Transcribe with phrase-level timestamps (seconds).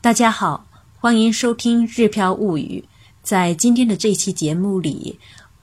[0.00, 0.64] 大家好，
[1.00, 2.84] 欢迎收听《日飘物语》。
[3.20, 5.18] 在今天的这期节目里，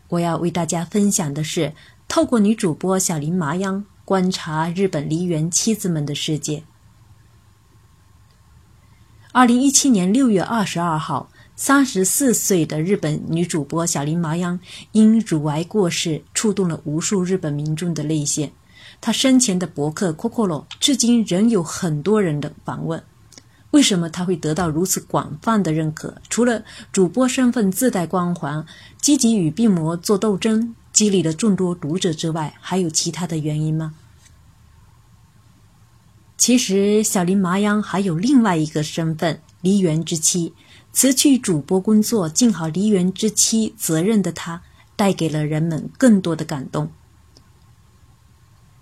[0.10, 1.74] 我要为大家分享的是
[2.10, 6.66] 透过女主播小林麻央观察日本梨园妻子们的世界。
[9.32, 14.60] 二零一七年六月二十二号，三十四岁的日本女主播小林麻央
[14.92, 18.52] 因乳癌过世，触动了无数日本民众的泪腺。
[19.00, 23.02] 她生前的博客 “Kokoro” 至今仍有很多人的访问。
[23.76, 26.16] 为什么他会得到如此广泛的认可？
[26.30, 26.64] 除了
[26.94, 28.66] 主播身份自带光环、
[29.02, 33.94] 积极与病魔做斗争、激励了众多读者之外，还有其他的原因吗？
[36.38, 40.54] 其实，小林麻央还有另外一个身份——梨园之妻。
[40.94, 44.62] 辞去主播工作，尽好梨园之妻责任的她，
[44.96, 46.90] 带给了人们更多的感动。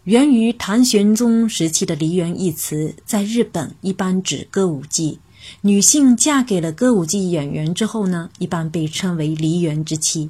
[0.03, 5.19] 源于唐玄宗时期的“梨园”一词，在日本一般指歌舞伎。
[5.61, 10.29] 女性嫁给了歌舞伎演员之后呢，一般被称为“梨园之妻”。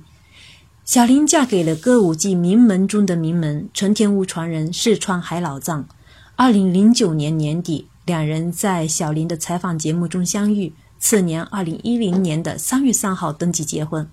[0.85, 5.87] 小林嫁给了歌舞伎名门中的名门——成田屋传人四川海老藏。
[6.35, 10.71] 二零零九年年底，两人在小林的采访节目中相遇。
[10.99, 14.07] 次年，二零一零年的三月三号登记结婚。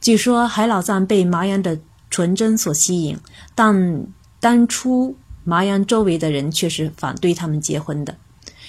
[0.00, 1.78] 据说海老藏被麻阳的
[2.10, 3.16] 纯真所吸引，
[3.54, 4.08] 但。
[4.40, 8.16] 当初麻阳周围的人却是反对他们结婚的，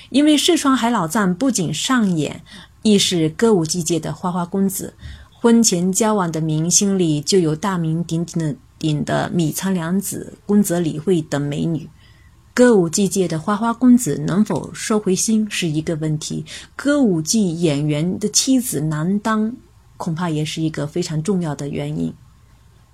[0.09, 2.43] 因为四川海老藏不仅上演，
[2.83, 4.93] 亦是歌舞伎界的花花公子。
[5.31, 11.89] 婚前交往的明星里就有大名鼎鼎的鼎的米仓凉子、宫泽理惠等美女。
[12.53, 19.55] 歌舞伎界的花花公子能否收回心是一个问题，歌舞伎演员的妻子难当，
[19.95, 22.13] 恐怕也是一个非常重要的原因。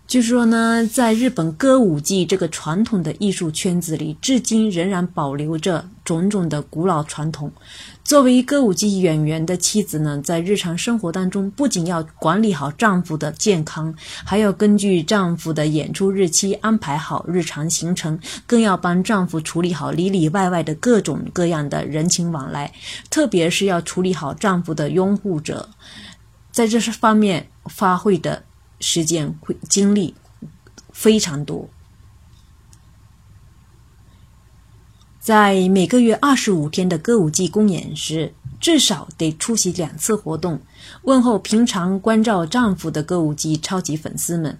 [0.07, 7.51] 就是说呢，在日本歌舞伎这个传统的艺术圈子里，至今仍然保留着种种的古老传统。
[8.05, 22.71] 作为歌舞伎演员的妻子呢，在日常生活当中，不仅要管理好丈夫的健康，还要根据丈夫的演出日期安排好日常行程，更要帮丈夫处理好里里外外的各种各样的人情往来，
[23.09, 25.67] 特别是要处理好丈夫的拥护者，
[26.49, 28.43] 在这些方面发挥的。
[28.79, 30.13] 时间会精力
[30.91, 31.69] 非常多，
[35.19, 40.59] 在每个月二十五天的歌舞伎公演时，至少得出席两次活动，
[41.03, 44.57] 问候平常关照丈夫的歌舞伎超级粉丝们。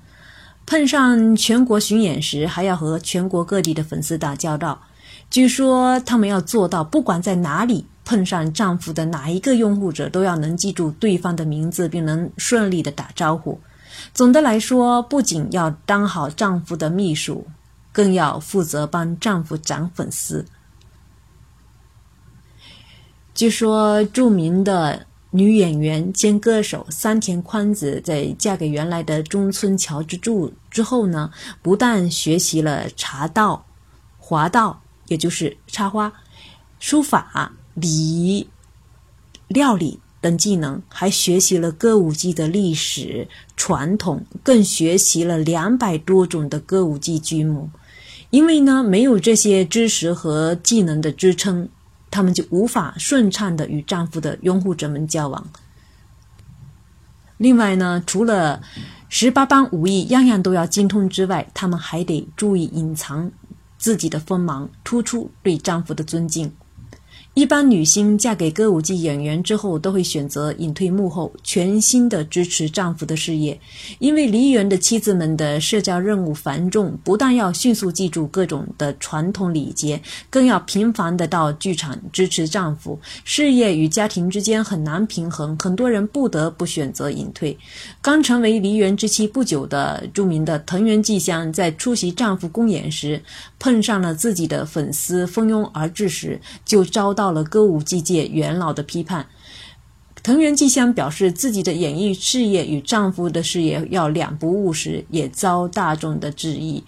[0.66, 4.81] 碰上全国巡演时，还要和全国各地的粉丝打交道。
[5.29, 13.59] 据说他们要做到，不管在哪里碰上丈夫的哪一个拥护者，都要能记住对方的名字，并能顺利的打招呼。
[14.13, 17.47] 总的来说，不仅要当好丈夫的秘书，
[17.91, 20.45] 更要负责帮丈夫涨粉丝。
[23.33, 31.31] 据说，著名的女演员兼歌手山田宽子在嫁给原来的中村乔之助之后呢，
[31.61, 33.65] 不但学习了茶道、
[34.17, 36.11] 华道，也就是插花、
[36.79, 38.49] 书法、礼仪、
[39.47, 39.99] 料理。
[40.19, 47.69] 等技能，还学习了歌舞伎的历史传统，更学习了两百多种的歌舞伎剧目。
[48.29, 51.69] 因为呢，没有这些知识和技能的支撑，
[52.11, 55.47] 他们就无法顺畅的与丈夫的拥护者们交往。
[57.38, 58.61] 另外呢，除了
[59.07, 63.31] 十八般武艺样样都要精通之外，他们还得注意隐藏
[63.77, 66.51] 自己的锋芒，突出对丈夫的尊敬。
[67.37, 73.59] 一般女星嫁给歌舞伎演员之后，都会选择隐退幕后，全心的支持丈夫的事业。
[73.99, 82.99] 因为梨园的妻子们的社交任务繁重，不但要迅速记住各种的传统礼节，更要频繁的到剧场支持丈夫。
[83.23, 87.55] 事业与家庭之间很难平衡，很多人不得不选择隐退。
[88.01, 93.21] 刚成为梨园之妻不久的著名的藤原纪香，在出席丈夫公演时，
[93.59, 97.26] 碰上了自己的粉丝蜂拥而至时，就遭到。
[97.27, 99.27] 到了歌舞伎界元老的批判，
[100.24, 106.85] 藤原纪香表示自己的演艺事业与丈夫的事业要两不误时，也遭大众的质疑。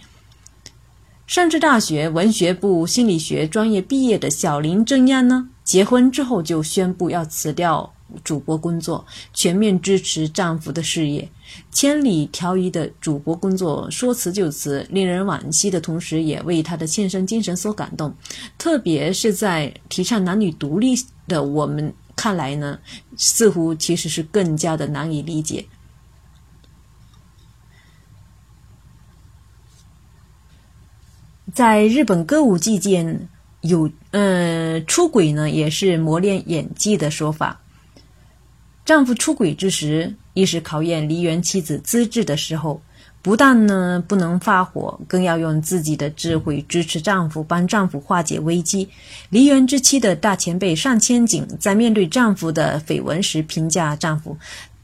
[1.27, 7.93] 上智大学文学部心理学专业毕业的小林正央呢，结婚之后就宣布要辞掉。
[8.23, 11.29] 主播工作，全面支持丈夫的事业，
[11.71, 18.13] 千里挑一的主播工作说辞就辞，令人惋惜的同时，也为她的献身精神所感动。
[18.57, 20.95] 特别是在提倡男女独立
[21.27, 22.79] 的我们看来呢，
[23.17, 25.65] 似乎其实是更加的难以理解。
[31.53, 33.19] 在日本歌舞伎界。
[33.61, 37.59] 有呃出轨呢，也是磨练演技的说法。
[38.89, 42.81] 丈夫出轨之时，亦是考验梨园妻子资质的时候。
[43.21, 48.89] 不但呢不能发火，更要用自己的智慧支持丈夫，帮丈夫化解危机。
[49.29, 54.35] 梨园之妻的大前辈上千景在面对丈夫的绯闻时评价丈夫：“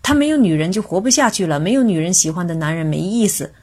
[0.03, 3.53] 他没有女人就活不下去了，没有女人喜欢的男人没意思。”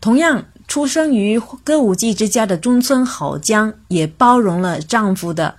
[0.00, 5.54] 同样，出生于歌舞伎之家的中村好江也包容了丈夫的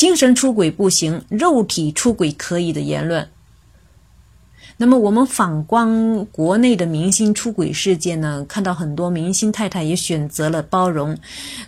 [0.00, 3.28] 精神出轨不行，肉体出轨可以的言论。
[4.78, 11.18] 那么我们反观国内的明星出轨事件呢，看到很多明星太太也选择了包容。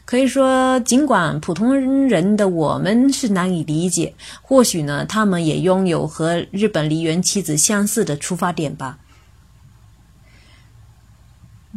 [0.06, 1.76] 可以说，尽管普通
[2.08, 8.98] 人的我们是难以理解，或许呢，他们也拥有和日本梨园妻子相似的出发点吧。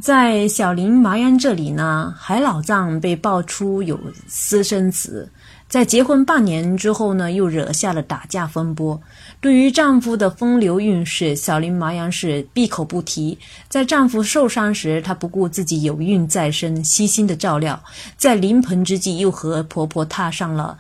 [0.02, 5.30] 在小林麻央这里呢，海老藏被爆出有私生子。
[5.68, 9.02] 在结婚半年之后呢，又惹下了打架风波。
[9.42, 13.38] 对于丈夫的风流韵事，小林麻央是闭口不提。
[13.68, 17.80] 在丈夫受伤时，她不顾自己有孕在身，悉心的照料；
[18.16, 20.78] 在临盆之际，又和婆婆踏上了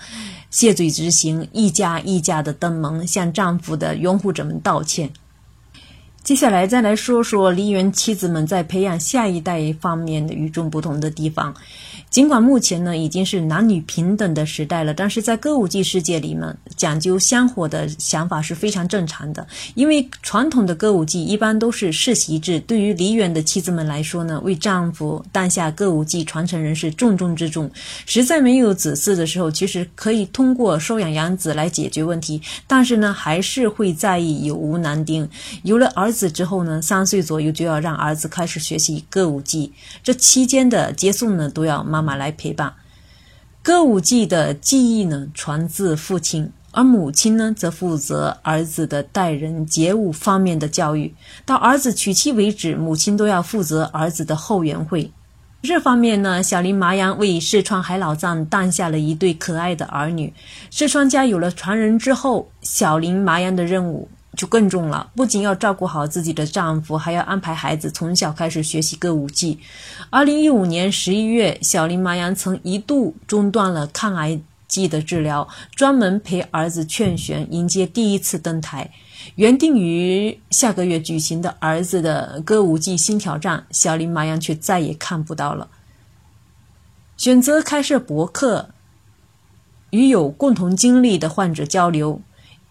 [0.49, 5.09] 谢罪之行，一家一家的登门向丈夫的拥护者们道歉。
[6.23, 11.53] 接下来再来说说梨园妻子们在培养下一代方面的与众不同的地方。
[12.15, 19.45] 尽管目前呢已经是男女平等的时代了，但是在歌舞伎世界里面，讲究香火的想法是非常正常的。
[19.73, 27.69] 因为传统的歌舞伎一般都是世袭制，对于梨园的妻子们来说呢，为丈夫诞下歌舞伎传承人是重中之重。
[28.05, 35.27] 实在没有子嗣的时候，其实可以通过收养养子来解决问题，但是呢，还是会在意有无男丁。
[35.63, 39.69] 有了儿子之后呢，三岁左右就要让儿子开始学习歌舞伎，
[40.01, 42.04] 这期间的接送呢，都要妈。
[42.05, 42.75] 马来陪伴，
[43.63, 51.15] 歌舞伎的技艺呢传自父亲，而母亲呢则负责儿子的待人接物方面的教育。
[51.45, 55.11] 到儿子娶妻为止，母亲都要负责儿子的后援会。
[55.63, 60.31] 这方面呢，小林麻阳为四川海老藏诞下了一对可爱的儿女。
[60.69, 64.07] 四川家有了传人之后，小林麻阳的任务。
[64.35, 69.59] 就更重了，不仅要照顾好自己的丈夫，还要安排孩子从小开始学习歌舞伎。
[70.09, 78.91] 二零一五年十一月，小林麻阳曾一度中断了抗癌剂的治疗，专门陪儿子劝玄迎接第一次登台。
[79.35, 85.67] 原定于下个月举行的儿子的歌舞伎新挑战，小林麻阳却再也看不到了。
[87.17, 88.69] 选择开设博客，
[89.91, 92.21] 与有共同经历的患者交流。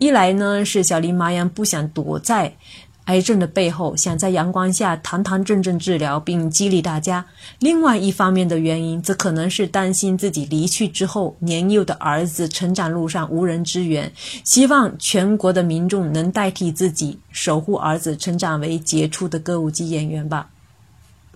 [0.05, 2.55] 一来呢，是小林麻阳不想躲在
[3.07, 7.25] 癌症的背后，想在阳光下堂堂正正治疗并激励大家；
[7.59, 14.13] 另外一方面的原因，则可能是担心自己离去之后，年幼的儿子成长路上无人支援，
[14.45, 20.51] 希望全国的民众能代替自己守护儿子成长为杰出的歌舞伎演员吧。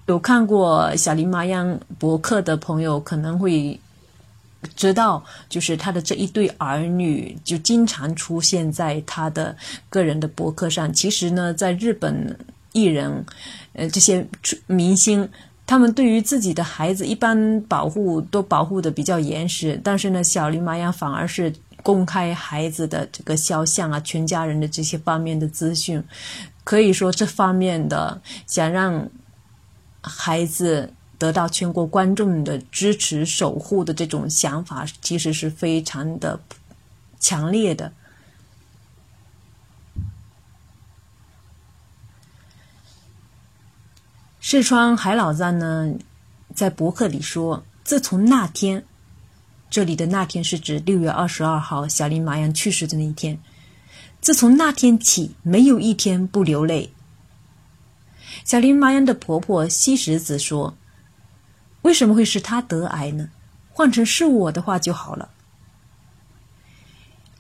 [0.05, 3.81] 有看过小林麻央博客的朋友可能会。
[4.75, 9.57] 知道，就是他的这一对儿女就经常出现在他的
[9.89, 10.93] 个人的博客上。
[10.93, 12.37] 其实呢，在日本
[12.73, 13.25] 艺人，
[13.75, 14.27] 呃，这些
[14.67, 15.29] 明星，
[15.65, 19.81] 他们对于自己的孩子一般保护都保护的比较严实。
[19.85, 21.53] 但是呢，小林麻阳反而是
[21.85, 26.03] 公开孩子的这个肖像啊，全家人的这些方面的资讯，
[26.65, 29.09] 可以说这方面的想让
[30.03, 30.93] 孩子。
[31.19, 36.41] 得到全国观众的支持、守护的这种想法，其实是非常的
[37.19, 37.93] 强烈的。
[44.41, 45.93] 四川海老藏呢，
[46.55, 48.85] 在博客里说：“自从那天，
[49.69, 53.39] 这里的那天是指六月二十二号小林麻阳去世的那一天。
[54.21, 56.93] 自从那天起，没有一天不流泪。”
[58.47, 60.77] 小林麻阳的婆婆西石子说。
[61.89, 63.31] 为什么会是他得癌呢？
[63.73, 65.31] 换成是我的话就好了。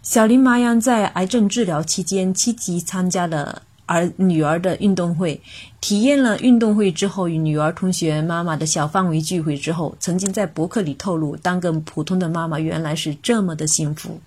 [0.02, 5.42] 小林麻阳在癌症治疗期间积极参加了儿女儿的运动会，
[5.82, 14.18] 体验了运动会之后与女儿、同学、妈妈的小范围聚会之后，曾经在博客里透露，当个普通的妈妈原来是这么的幸福。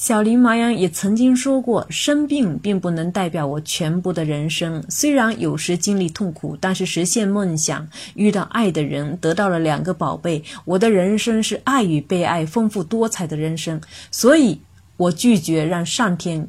[0.00, 4.82] 小林麻阳也曾经说过：“生病并不能代表我全部的人生。
[4.88, 13.78] 虽然有时经历痛苦，但是实现梦想、遇到爱的人、得到了两个宝贝，我的人生是爱与被爱、丰富多彩的人生。
[14.10, 14.62] 所以，
[14.96, 16.48] 我拒绝让上天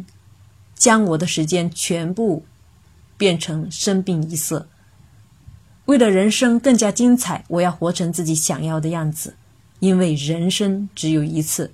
[0.73, 2.45] 将我的时间全部
[3.17, 4.69] 变成生病一色。
[5.87, 9.33] 为了人生更加精彩，我要活成自己想要的样子。”
[9.81, 11.73] 因为人生只有一次。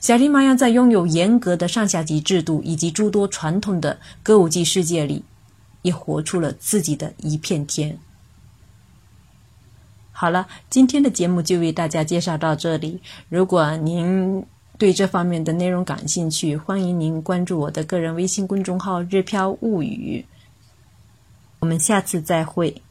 [0.00, 5.22] 小提玛雅在拥有严格的上下级制度以及诸多传统的歌舞伎世界里，
[5.82, 7.98] 也活出了自己的一片天。
[10.10, 13.00] 好了，今天的节目就为大家介绍到这里。
[13.28, 14.44] 如果您
[14.78, 20.24] 对这方面的内容感兴趣，欢迎您关注我的个人微信公众号“日飘物语”。
[21.60, 22.82] 我们下次再会。